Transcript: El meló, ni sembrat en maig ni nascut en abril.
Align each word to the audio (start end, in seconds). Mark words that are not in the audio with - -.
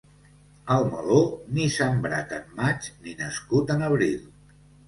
El 0.75 0.85
meló, 0.93 1.19
ni 1.57 1.67
sembrat 1.75 2.35
en 2.39 2.49
maig 2.63 2.91
ni 3.05 3.17
nascut 3.23 3.75
en 3.79 3.89
abril. 3.93 4.21